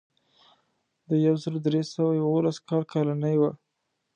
[1.09, 3.51] د یو زر درې سوه یوولس کال کالنۍ وه.